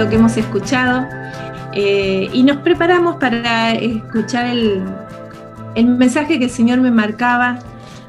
[0.00, 1.06] lo que hemos escuchado
[1.74, 4.82] eh, y nos preparamos para escuchar el,
[5.74, 7.58] el mensaje que el Señor me marcaba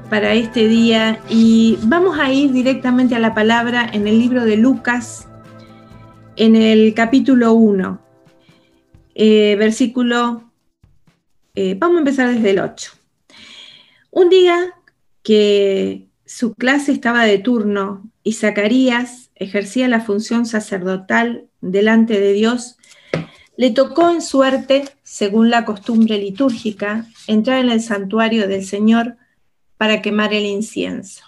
[0.09, 4.55] para este día y vamos a ir directamente a la palabra en el libro de
[4.55, 5.27] Lucas,
[6.37, 8.01] en el capítulo 1,
[9.15, 10.49] eh, versículo,
[11.55, 12.89] eh, vamos a empezar desde el 8.
[14.11, 14.75] Un día
[15.23, 22.77] que su clase estaba de turno y Zacarías ejercía la función sacerdotal delante de Dios,
[23.57, 29.17] le tocó en suerte, según la costumbre litúrgica, entrar en el santuario del Señor
[29.77, 31.23] para quemar el incienso.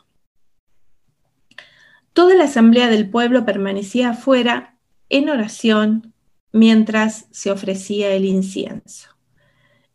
[2.13, 4.77] Toda la asamblea del pueblo permanecía afuera
[5.09, 6.13] en oración
[6.51, 9.09] mientras se ofrecía el incienso.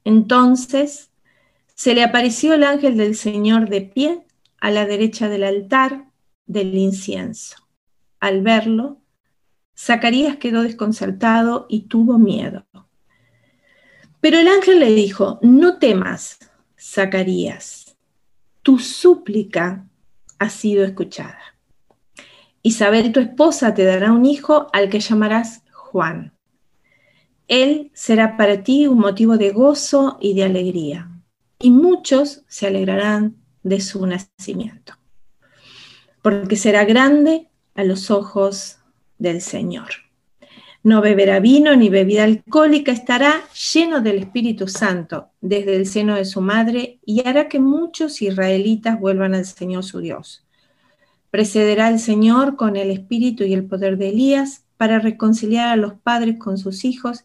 [0.05, 1.11] Entonces
[1.75, 4.27] se le apareció el ángel del Señor de pie
[4.61, 6.06] a la derecha del altar
[6.47, 7.69] del incienso.
[8.19, 9.00] Al verlo,
[9.79, 12.67] Zacarías quedó desconcertado y tuvo miedo.
[14.20, 16.41] Pero el ángel le dijo, no temas,
[16.77, 17.97] Zacarías,
[18.62, 19.87] tu súplica
[20.41, 21.39] ha sido escuchada.
[22.62, 26.35] Isabel, tu esposa, te dará un hijo al que llamarás Juan.
[27.47, 31.09] Él será para ti un motivo de gozo y de alegría,
[31.61, 34.95] y muchos se alegrarán de su nacimiento,
[36.20, 38.78] porque será grande a los ojos
[39.19, 39.88] del Señor.
[40.83, 46.24] No beberá vino ni bebida alcohólica, estará lleno del Espíritu Santo desde el seno de
[46.24, 50.46] su madre y hará que muchos israelitas vuelvan al Señor su Dios.
[51.30, 55.94] Precederá el Señor con el espíritu y el poder de Elías para reconciliar a los
[55.94, 57.24] padres con sus hijos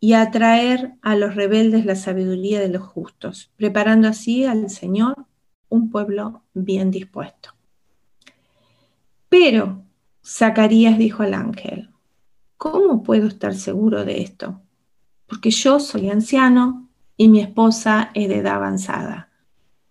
[0.00, 5.26] y atraer a los rebeldes la sabiduría de los justos, preparando así al Señor
[5.68, 7.50] un pueblo bien dispuesto.
[9.28, 9.84] Pero
[10.30, 11.88] Zacarías dijo al ángel,
[12.58, 14.60] ¿cómo puedo estar seguro de esto?
[15.26, 19.30] Porque yo soy anciano y mi esposa es de edad avanzada.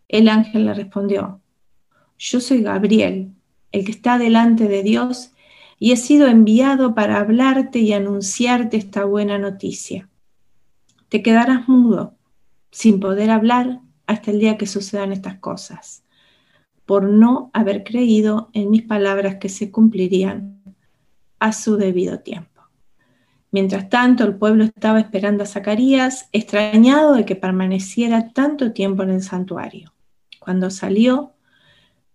[0.07, 1.41] El ángel le respondió,
[2.19, 3.33] yo soy Gabriel,
[3.71, 5.31] el que está delante de Dios,
[5.79, 10.07] y he sido enviado para hablarte y anunciarte esta buena noticia.
[11.09, 12.15] Te quedarás mudo,
[12.69, 16.03] sin poder hablar, hasta el día que sucedan estas cosas,
[16.87, 20.63] por no haber creído en mis palabras que se cumplirían
[21.37, 22.63] a su debido tiempo.
[23.51, 29.09] Mientras tanto, el pueblo estaba esperando a Zacarías, extrañado de que permaneciera tanto tiempo en
[29.09, 29.93] el santuario.
[30.39, 31.33] Cuando salió,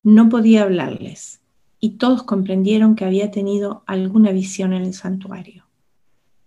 [0.02, 1.42] no podía hablarles,
[1.78, 5.66] y todos comprendieron que había tenido alguna visión en el santuario.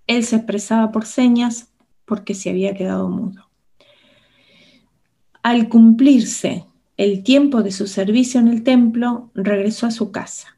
[0.08, 1.72] Él se expresaba por señas
[2.06, 3.50] porque se había quedado mudo.
[5.44, 6.66] Al cumplirse
[6.98, 10.58] el tiempo de su servicio en el templo, regresó a su casa.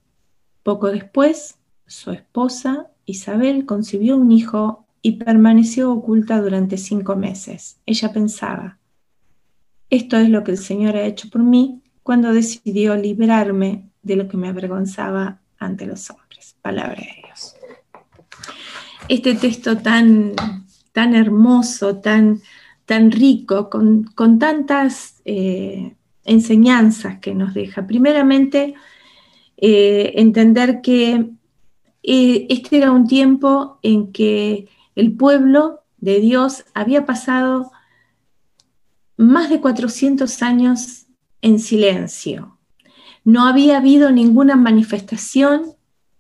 [0.64, 1.56] Poco después,
[1.88, 7.78] su esposa, Isabel, concibió un hijo y permaneció oculta durante cinco meses.
[7.86, 8.78] Ella pensaba,
[9.90, 14.28] esto es lo que el Señor ha hecho por mí cuando decidió librarme de lo
[14.28, 16.56] que me avergonzaba ante los hombres.
[16.62, 17.56] Palabra de Dios.
[19.08, 20.34] Este texto tan,
[20.92, 22.42] tan hermoso, tan
[22.88, 25.97] tan rico, con, tantas eh,
[26.28, 27.88] enseñanzas que nos deja.
[27.88, 28.76] Primeramente,
[29.58, 31.32] eh, entender que
[32.04, 37.72] eh, este era un tiempo en que el pueblo de Dios había pasado
[39.18, 41.08] más de 400 años
[41.42, 42.60] en silencio.
[43.24, 45.74] No había habido ninguna manifestación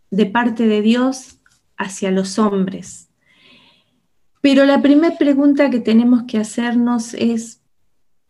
[0.10, 1.40] de parte de Dios
[1.78, 3.10] hacia los hombres.
[4.42, 7.62] Pero la primera pregunta que tenemos que hacernos es,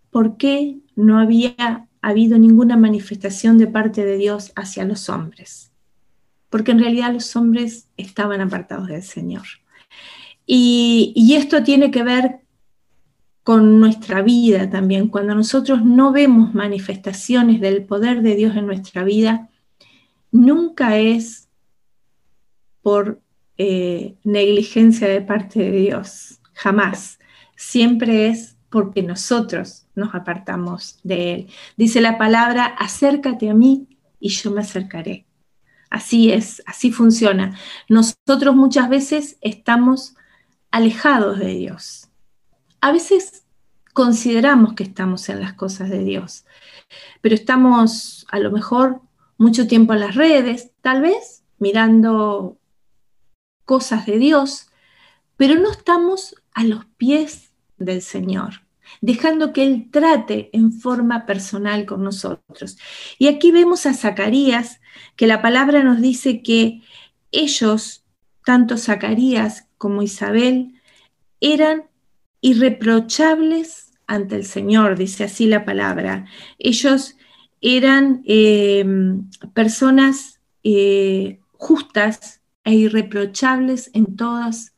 [0.10, 5.72] ¿por qué no había habido ninguna manifestación de parte de Dios hacia los hombres?
[6.50, 9.44] Porque en realidad los hombres estaban apartados del Señor.
[10.46, 12.40] Y, esto tiene que ver
[13.44, 15.10] con nuestra vida también.
[15.10, 19.50] Cuando nosotros no vemos manifestaciones del poder de Dios en nuestra vida,
[20.32, 21.50] nunca es
[22.82, 23.22] por
[23.58, 27.20] eh, negligencia de parte de Dios, jamás.
[27.58, 31.48] Siempre es porque nosotros nos apartamos de Él.
[31.76, 33.88] Dice la palabra, acércate a mí
[34.20, 35.26] y yo me acercaré.
[35.90, 37.58] Así es, así funciona.
[37.90, 40.16] Nosotros muchas veces estamos
[40.72, 42.10] alejados de Dios.
[42.80, 43.46] A veces
[43.94, 46.46] consideramos que estamos en las cosas de Dios,
[47.22, 49.02] pero estamos a lo mejor
[49.38, 52.60] mucho tiempo en las redes, tal vez mirando
[53.66, 54.70] cosas de Dios,
[55.38, 58.67] pero no estamos a los pies del Señor,
[59.02, 62.78] dejando que Él trate en forma personal con nosotros.
[63.18, 64.80] Y aquí vemos a Zacarías,
[65.16, 66.82] que la palabra nos dice que
[67.32, 68.04] ellos
[68.48, 70.80] tanto Zacarías como Isabel,
[71.42, 71.84] eran
[72.40, 76.28] irreprochables ante el Señor, dice así la palabra.
[76.58, 77.18] Ellos
[77.60, 84.74] eran em, personas eh, justas e irreprochables en todas,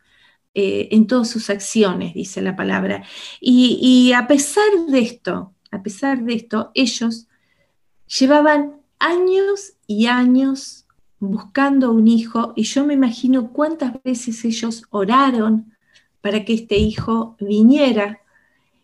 [0.53, 3.03] eh, en todas sus acciones, dice la palabra.
[3.39, 7.27] y a pesar de esto, a pesar de esto, ellos
[8.07, 10.85] llevaban años y años
[11.19, 15.75] buscando un hijo y yo me imagino cuántas veces ellos oraron
[16.21, 18.21] para que este hijo viniera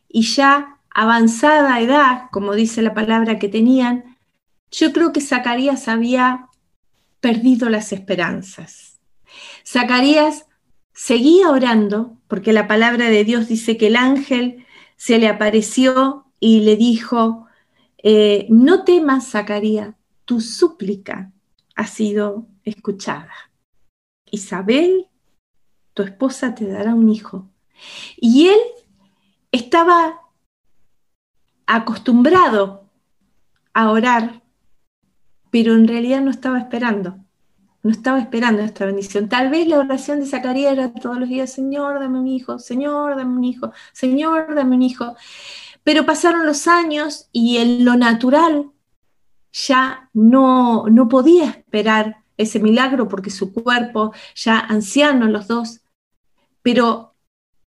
[0.08, 4.18] y ya avanzada edad, como dice la palabra que tenían,
[4.72, 6.48] yo creo que Zacarías había
[7.20, 9.00] perdido las esperanzas.
[9.66, 10.46] Zacarías
[10.96, 14.66] seguía orando porque la palabra de Dios dice que el ángel
[14.96, 17.46] se le apareció y le dijo,
[18.02, 19.94] eh, no temas, Zacarías,
[20.24, 21.32] tu súplica
[21.76, 23.34] ha sido escuchada.
[24.32, 25.08] Isabel,
[25.94, 27.50] tu esposa te dará un hijo.
[28.18, 28.60] Y él
[29.52, 30.22] estaba
[31.68, 32.90] acostumbrado
[33.74, 34.44] a orar,
[35.52, 37.25] pero en realidad no estaba esperando.
[37.86, 39.30] No estaba esperando esta bendición.
[39.30, 43.16] Tal vez la oración de Zacarías era todos los días, Señor, dame un hijo, Señor,
[43.16, 45.16] dame un hijo, Señor, dame un hijo.
[45.84, 48.72] Pero pasaron los años y en lo natural
[49.52, 55.82] ya no, no podía esperar ese milagro porque su cuerpo, ya anciano los dos,
[56.64, 57.14] pero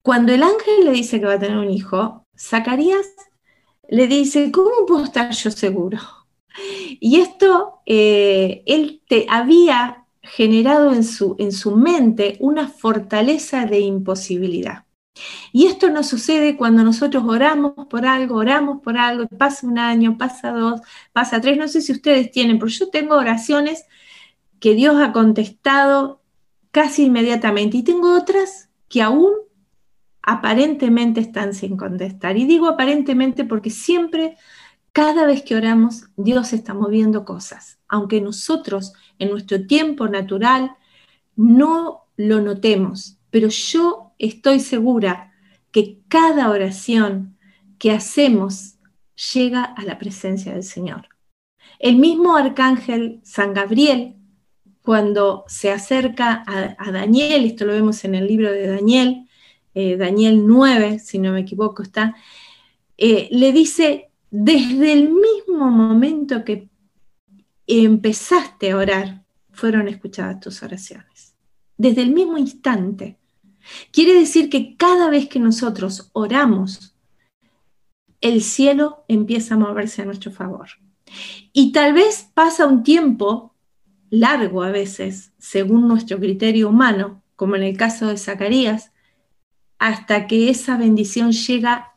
[0.01, 3.05] cuando el ángel le dice que va a tener un hijo, Zacarías
[3.87, 5.99] le dice, ¿cómo puedo estar yo seguro?
[6.99, 13.79] Y esto, eh, él te había generado en su, en su mente una fortaleza de
[13.79, 14.85] imposibilidad.
[15.51, 20.17] Y esto no sucede cuando nosotros oramos por algo, oramos por algo, pasa un año,
[20.17, 20.81] pasa dos,
[21.11, 23.85] pasa tres, no sé si ustedes tienen, pero yo tengo oraciones
[24.59, 26.21] que Dios ha contestado
[26.71, 29.31] casi inmediatamente y tengo otras que aún
[30.21, 32.37] aparentemente están sin contestar.
[32.37, 34.37] Y digo aparentemente porque siempre,
[34.99, 40.75] cada vez que oramos, Dios está moviendo cosas, aunque nosotros en nuestro tiempo natural
[41.37, 45.31] no lo notemos, pero yo estoy segura
[45.71, 47.37] que cada oración
[47.77, 48.75] que hacemos
[49.33, 51.07] llega a la presencia del Señor.
[51.79, 54.17] El mismo arcángel San Gabriel,
[54.81, 59.29] cuando se acerca a, Daniel, esto lo vemos en el libro de Daniel,
[59.75, 62.17] eh, Daniel 9, si no me equivoco, está,
[62.97, 66.69] eh, le dice, desde el mismo momento que
[67.67, 71.35] empezaste a orar, fueron escuchadas tus oraciones.
[71.77, 73.17] Desde el mismo instante.
[73.91, 76.95] Quiere decir que cada vez que nosotros oramos,
[78.21, 80.69] el cielo empieza a moverse a nuestro favor.
[81.53, 83.55] Y tal vez pasa un tiempo
[84.09, 88.91] largo a veces, según nuestro criterio humano, como en el caso de Zacarías,
[89.77, 91.88] hasta que esa bendición llega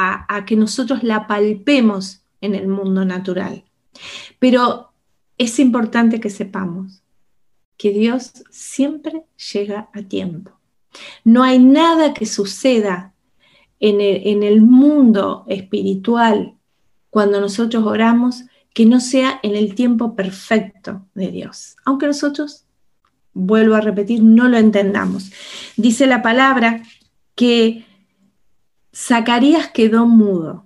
[0.00, 3.64] a, que nosotros la palpemos en el mundo natural.
[4.38, 4.92] Pero
[5.38, 7.02] es importante que sepamos
[7.76, 10.52] que Dios siempre llega a tiempo.
[11.24, 13.14] No hay nada que suceda
[13.78, 14.00] en
[14.42, 16.54] el, mundo espiritual
[17.08, 21.76] cuando nosotros oramos que no sea en el tiempo perfecto de Dios.
[21.86, 22.66] Aunque nosotros,
[23.32, 25.32] vuelvo a repetir, no lo entendamos.
[25.76, 26.82] Dice la palabra
[27.34, 27.86] que
[28.94, 30.64] Zacarías quedó mudo.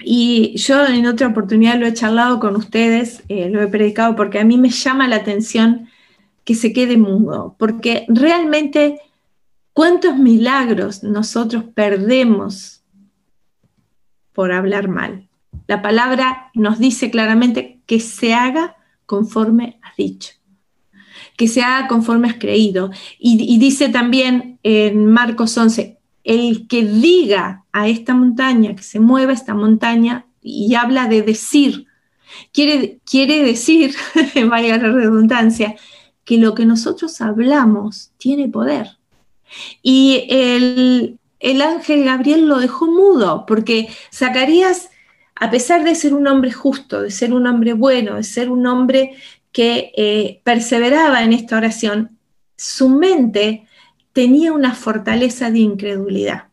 [0.00, 4.38] Y yo en otra oportunidad lo he charlado con ustedes, eh, lo he predicado porque
[4.38, 5.88] a mí me llama la atención
[6.44, 9.00] que se quede mudo, porque realmente
[9.78, 12.82] ¿Cuántos milagros nosotros perdemos
[14.32, 15.28] por hablar mal?
[15.68, 18.74] La palabra nos dice claramente que se haga
[19.06, 20.32] conforme has dicho,
[21.36, 22.90] que se haga conforme has creído.
[23.20, 25.97] Y, dice también en Marcos 11,
[26.28, 31.86] el que diga a esta montaña, que se mueva esta montaña, y habla de decir,
[32.52, 33.94] quiere, quiere decir,
[34.50, 35.74] vaya la redundancia,
[36.26, 38.98] que lo que nosotros hablamos tiene poder.
[39.82, 44.90] Y el, ángel Gabriel lo dejó mudo, porque Zacarías,
[45.34, 48.66] a pesar de ser un hombre justo, de ser un hombre bueno, de ser un
[48.66, 49.14] hombre
[49.50, 52.18] que eh, perseveraba en esta oración,
[52.54, 53.66] su mente
[54.18, 56.48] tenía una fortaleza de incredulidad.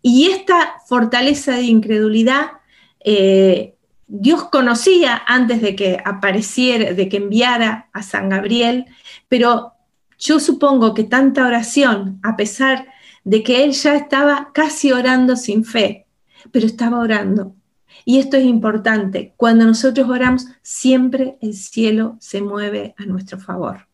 [0.00, 2.52] Y esta fortaleza de incredulidad,
[3.00, 3.74] eh,
[4.06, 8.84] Dios conocía antes de que apareciera, de que enviara a San Gabriel,
[9.28, 9.72] pero
[10.16, 12.86] yo supongo que tanta oración, a pesar
[13.24, 16.06] de que él ya estaba casi orando sin fe,
[16.52, 17.56] pero estaba orando.
[18.04, 19.34] Y esto es importante.
[19.36, 23.88] Cuando nosotros oramos, siempre el cielo se mueve a nuestro favor.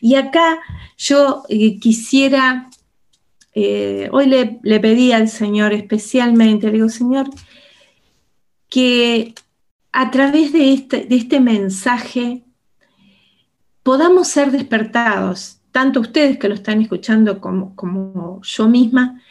[0.00, 0.58] Y acá
[0.96, 2.70] yo eh, quisiera,
[3.54, 7.28] eh, hoy le, pedí al Señor especialmente, le digo, Señor,
[8.68, 9.34] que
[9.92, 12.44] a través de este, de este mensaje
[13.82, 19.22] podamos ser despertados, tanto ustedes que lo están escuchando como, como yo misma,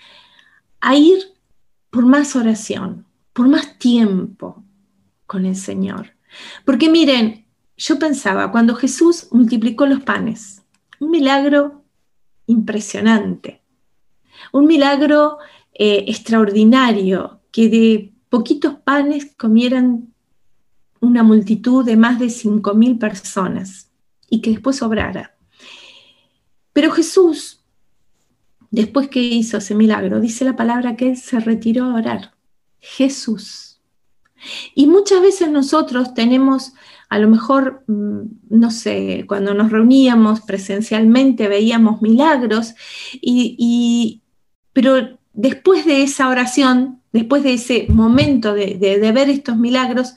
[0.82, 1.18] a ir
[1.89, 4.63] por más oración, por más tiempo
[5.25, 6.13] con el Señor.
[6.66, 7.47] Porque miren,
[7.77, 10.63] yo pensaba, cuando Jesús multiplicó los panes,
[11.00, 11.84] un milagro
[12.48, 13.62] impresionante,
[14.51, 15.38] un milagro
[15.74, 20.13] eh, extraordinario, que de poquitos panes comieran
[21.00, 23.91] una multitud de más de 5.000 personas
[24.29, 25.38] y que después sobrara.
[26.74, 27.63] Pero Jesús,
[28.72, 32.34] después que hizo ese milagro, dice la palabra que él se retiró a orar.
[32.79, 33.79] Jesús.
[34.75, 36.74] Y muchas veces nosotros tenemos
[37.10, 42.76] a lo mejor, mm, no sé, cuando nos reuníamos presencialmente veíamos milagros,
[43.14, 44.22] y,
[44.74, 50.16] pero después de esa oración, después de ese momento de, de ver estos milagros,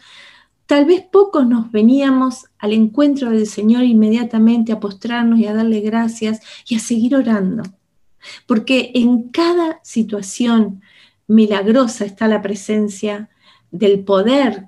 [0.66, 5.80] tal vez pocos nos veníamos al encuentro del Señor inmediatamente a postrarnos y a darle
[5.80, 7.62] gracias y a seguir orando.
[8.46, 10.82] Porque en cada situación
[11.26, 13.30] milagrosa está la presencia
[13.70, 14.66] del poder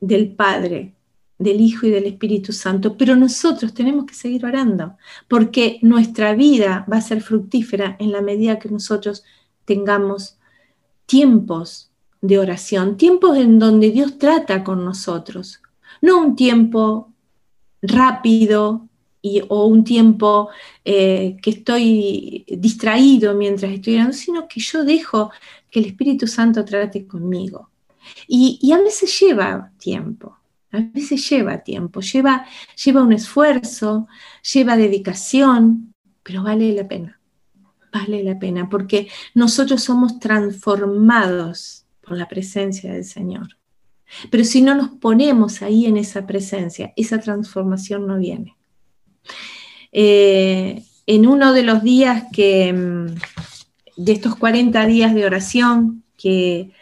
[0.00, 0.95] del Padre,
[1.38, 4.96] del Hijo y del Espíritu Santo, pero nosotros tenemos que seguir orando,
[5.28, 9.22] porque nuestra vida va a ser fructífera en la medida que nosotros
[9.64, 10.38] tengamos
[11.04, 11.90] tiempos
[12.22, 15.60] de oración, tiempos en donde Dios trata con nosotros,
[16.00, 17.12] no un tiempo
[17.82, 18.88] rápido
[19.20, 20.48] y, o un tiempo
[20.84, 25.30] eh, que estoy distraído mientras estoy orando, sino que yo dejo
[25.70, 27.70] que el Espíritu Santo trate conmigo.
[28.28, 30.38] y a veces lleva tiempo,
[30.76, 32.46] a veces lleva tiempo, lleva,
[32.84, 34.08] lleva un esfuerzo,
[34.52, 37.20] lleva dedicación, pero vale la pena.
[37.92, 43.56] Vale la pena porque nosotros somos transformados por la presencia del Señor.
[44.30, 48.56] Pero si no nos ponemos ahí en esa presencia, esa transformación no viene.
[49.92, 53.06] Eh, en uno de los días que, mm,
[53.96, 56.72] de estos 40 días de oración que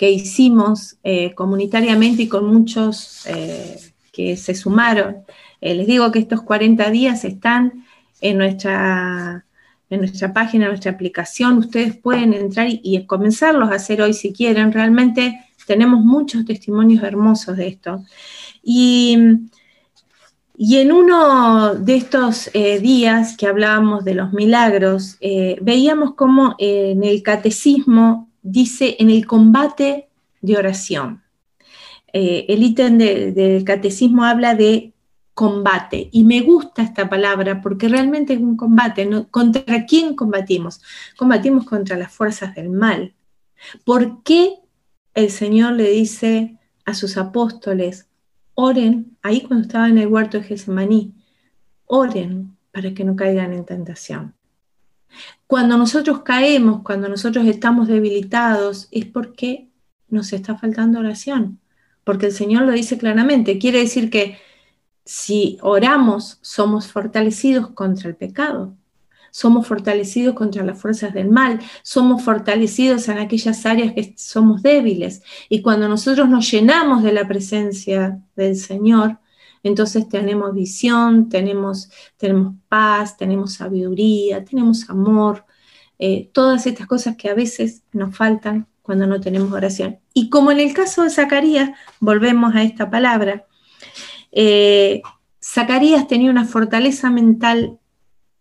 [0.00, 3.78] que hicimos eh, comunitariamente y con muchos eh,
[4.10, 5.18] que se sumaron.
[5.60, 7.84] Eh, les digo que estos 40 días están
[8.22, 9.44] en nuestra,
[9.90, 11.58] en nuestra página, en nuestra aplicación.
[11.58, 14.72] Ustedes pueden entrar y, comenzarlos a hacer hoy si quieren.
[14.72, 18.02] Realmente tenemos muchos testimonios hermosos de esto.
[18.62, 19.18] Y,
[20.56, 25.18] y en uno de estos días que hablábamos de los milagros,
[25.60, 30.08] veíamos cómo en el catecismo dice en el combate
[30.40, 31.22] de oración.
[32.12, 34.92] Eh, el ítem del catecismo habla de
[35.34, 39.08] combate y me gusta esta palabra porque realmente es un combate.
[39.30, 40.80] ¿Contra quién combatimos?
[41.16, 43.14] Combatimos contra las fuerzas del mal.
[43.84, 44.56] ¿Por qué
[45.14, 48.08] el Señor le dice a sus apóstoles,
[48.54, 51.14] oren, ahí cuando estaba en el huerto de Getsemaní,
[51.86, 54.34] oren para que no caigan en tentación?
[55.46, 59.68] Cuando nosotros caemos, cuando nosotros estamos debilitados, es porque
[60.08, 61.60] nos está faltando oración,
[62.04, 63.58] porque el Señor lo dice claramente.
[63.58, 64.38] Quiere decir que
[65.04, 68.76] si oramos, somos fortalecidos contra el pecado,
[69.30, 75.22] somos fortalecidos contra las fuerzas del mal, somos fortalecidos en aquellas áreas que somos débiles.
[75.48, 79.18] Y cuando nosotros nos llenamos de la presencia del Señor,
[79.62, 85.44] entonces tenemos visión, tenemos, tenemos paz, tenemos sabiduría, tenemos amor,
[85.98, 90.00] eh, todas estas cosas que a veces nos faltan cuando no tenemos oración.
[90.14, 93.46] Y como en el caso de Zacarías, volvemos a esta palabra,
[94.32, 95.02] eh,
[95.42, 97.78] Zacarías tenía una fortaleza mental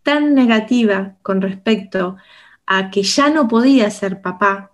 [0.04, 2.18] tan negativa con respecto
[2.66, 4.72] a que ya no podía ser papá,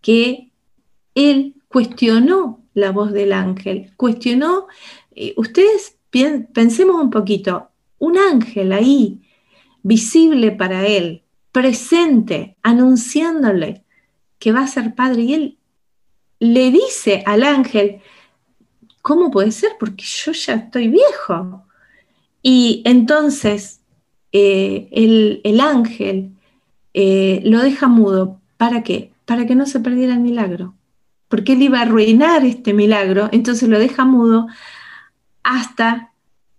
[0.00, 0.52] que
[1.14, 4.66] él cuestionó la voz del ángel, cuestionó
[5.14, 5.96] eh, ustedes
[6.52, 9.20] pensemos un poquito, un ángel ahí,
[9.82, 13.82] visible para él, presente, anunciándole
[14.38, 15.58] que va a ser padre, y él
[16.38, 18.00] le dice al ángel,
[19.02, 19.72] ¿cómo puede ser?
[19.78, 21.64] Porque yo ya estoy viejo.
[22.42, 23.80] Y entonces
[24.32, 26.32] eh, el, ángel
[26.92, 28.40] eh, lo deja mudo.
[28.56, 29.12] ¿Para qué?
[29.24, 30.74] Para que no se perdiera el milagro.
[31.34, 34.46] Porque él iba a arruinar este milagro, entonces lo deja mudo
[35.42, 36.12] hasta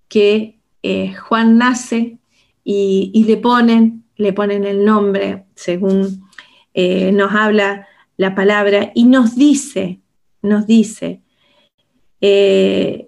[0.10, 2.18] que eh, Juan nace
[2.66, 6.28] y, le, ponen, le ponen el nombre según
[6.74, 10.02] eh, nos habla la palabra y nos dice,
[10.42, 11.22] nos dice
[12.20, 13.08] eh,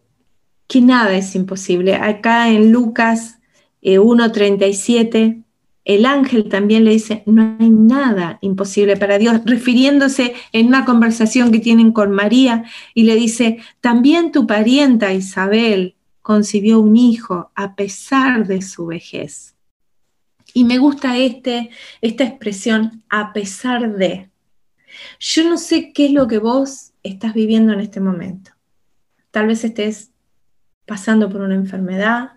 [0.68, 1.96] que nada es imposible.
[1.96, 3.40] Acá en Lucas
[3.82, 5.44] 1.37, eh,
[5.88, 11.50] el ángel también le dice, no hay nada imposible para Dios, refiriéndose en una conversación
[11.50, 17.76] que tienen con María, y le dice, también tu parienta Isabel concibió un hijo a
[17.76, 19.56] pesar de su vejez.
[20.54, 21.70] Y me gusta este,
[22.02, 24.30] esta expresión, a pesar de.
[25.22, 28.52] Yo no sé qué es lo que vos estás viviendo en este momento.
[29.32, 30.12] Tal vez estés
[30.86, 32.32] pasando por una enfermedad,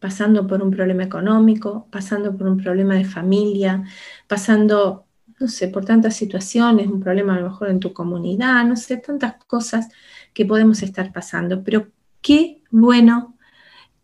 [0.00, 3.84] pasando por un problema económico, pasando por un problema de familia,
[4.26, 5.04] pasando,
[5.38, 8.96] no sé, por tantas situaciones, un problema a lo mejor en tu comunidad, no sé,
[8.96, 9.88] tantas cosas
[10.32, 11.62] que podemos estar pasando.
[11.62, 11.88] Pero
[12.22, 13.36] qué bueno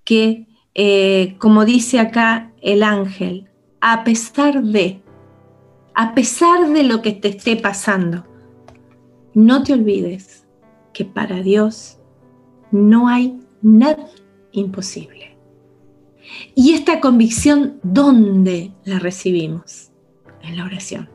[0.04, 3.48] que, eh, como dice acá el ángel,
[3.80, 5.02] a pesar de,
[5.94, 8.26] a pesar de lo que te esté pasando,
[9.32, 10.46] no te olvides
[10.92, 11.98] que para Dios
[12.70, 14.08] no hay nada
[14.52, 15.35] imposible.
[16.54, 19.90] Y esta convicción, ¿dónde la recibimos?
[20.42, 21.08] En la oración,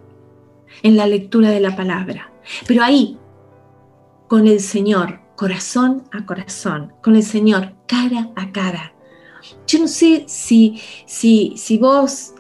[0.84, 2.32] en la lectura de la palabra.
[2.68, 3.18] Pero ahí,
[4.28, 8.94] con el Señor, corazón a corazón, con el Señor, cara a cara.
[9.68, 12.34] Yo no sé si, si, si vos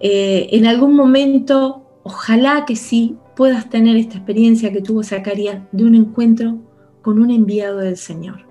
[0.00, 5.84] eh, en algún momento, ojalá que sí, puedas tener esta experiencia que tuvo Zacarías de
[5.84, 6.58] un encuentro
[7.02, 8.46] con un enviado del Señor.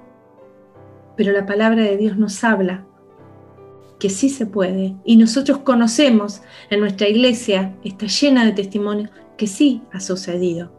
[1.18, 2.86] Pero la palabra de Dios nos habla
[4.00, 4.96] que sí se puede.
[5.03, 10.72] Y nosotros conocemos en nuestra iglesia, está llena de testimonios, que sí ha sucedido.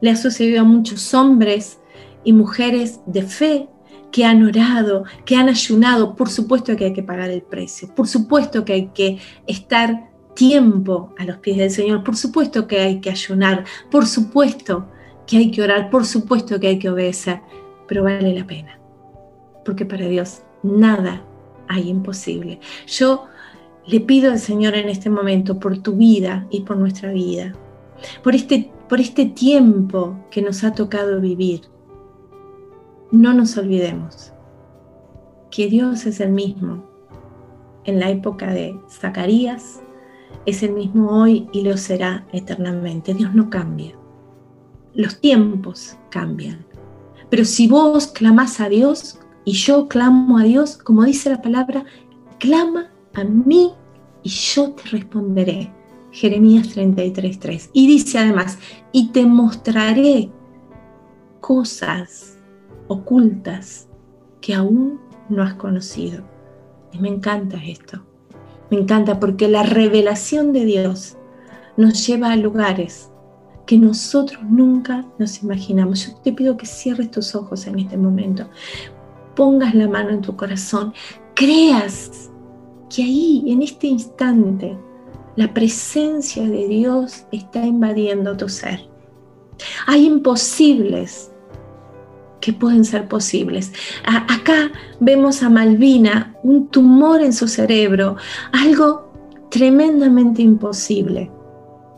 [0.00, 1.78] Le ha sucedido a muchos hombres
[2.24, 3.68] y mujeres de fe
[4.12, 8.06] que han orado, que han ayunado, por supuesto que hay que pagar el precio, por
[8.06, 13.00] supuesto que hay que estar tiempo a los pies del Señor, por supuesto que hay
[13.00, 14.88] que ayunar, por supuesto
[15.26, 17.40] que hay que orar, por supuesto que hay que obedecer,
[17.88, 18.78] pero vale la pena,
[19.64, 21.24] porque para Dios nada
[21.68, 22.60] hay imposible.
[22.86, 23.26] Yo
[23.86, 27.52] le pido al Señor en este momento por tu vida y por nuestra vida,
[28.22, 31.62] por este, por este tiempo que nos ha tocado vivir,
[33.10, 34.32] no nos olvidemos
[35.50, 36.84] que Dios es el mismo
[37.84, 39.80] en la época de Zacarías,
[40.46, 43.14] es el mismo hoy y lo será eternamente.
[43.14, 43.94] Dios no cambia.
[44.94, 46.66] Los tiempos cambian.
[47.30, 51.84] Pero si vos clamás a Dios y yo clamo a Dios, como dice la palabra,
[52.38, 53.72] clama a mí
[54.22, 55.72] y yo te responderé.
[56.10, 57.70] Jeremías 33:3.
[57.72, 58.58] Y dice además,
[58.92, 60.30] y te mostraré
[61.40, 62.38] cosas
[62.88, 63.88] ocultas
[64.40, 66.22] que aún no has conocido.
[66.92, 68.04] Y me encanta esto.
[68.70, 71.16] Me encanta porque la revelación de Dios
[71.76, 73.10] nos lleva a lugares
[73.66, 76.06] que nosotros nunca nos imaginamos.
[76.06, 78.48] Yo te pido que cierres tus ojos en este momento,
[79.34, 80.92] pongas la mano en tu corazón,
[81.34, 82.30] creas
[82.94, 84.76] que ahí, en este instante,
[85.36, 88.88] la presencia de Dios está invadiendo tu ser.
[89.86, 91.32] Hay imposibles
[92.40, 93.72] que pueden ser posibles.
[94.04, 94.70] acá
[95.00, 98.16] vemos a Malvina, un tumor en su cerebro,
[98.52, 99.10] algo
[99.50, 101.30] tremendamente imposible.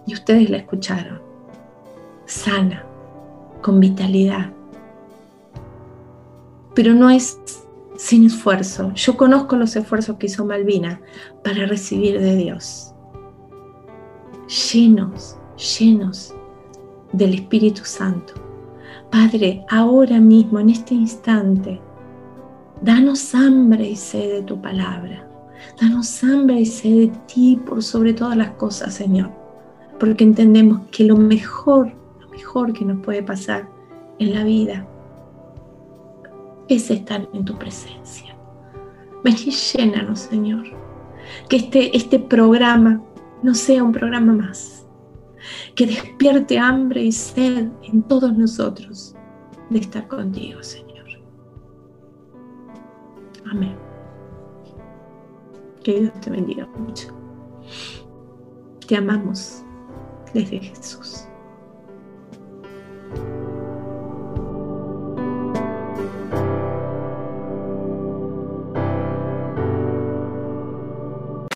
[0.07, 1.21] Y ustedes la escucharon.
[2.27, 2.87] Sana,
[3.61, 4.56] con vitalidad.
[6.77, 7.41] Pero no es
[7.97, 8.93] sin esfuerzo.
[8.95, 11.01] Yo conozco los esfuerzos que hizo Malvina
[11.43, 12.95] para recibir de Dios.
[14.73, 15.37] Llenos,
[15.81, 16.33] llenos
[17.13, 18.47] del Espíritu Santo
[19.11, 21.81] Padre, ahora mismo, en este instante,
[22.83, 25.29] danos hambre y sed de tu palabra.
[25.81, 29.31] Danos hambre y sed de ti por sobre todas las cosas, Señor.
[30.01, 33.69] Porque entendemos que lo mejor, lo mejor que nos puede pasar
[34.19, 34.87] en la vida
[36.69, 38.37] es estar en tu presencia.
[39.25, 40.65] Ven y llénanos, Señor.
[41.49, 43.03] Que este, este programa
[43.43, 44.87] no sea un programa más,
[45.75, 49.15] que despierte hambre y sed en todos nosotros
[49.71, 51.07] de estar contigo, Señor.
[53.51, 53.77] Amén.
[55.83, 57.09] Que Dios te bendiga mucho.
[58.87, 59.63] Te amamos
[60.35, 61.29] desde Jesús.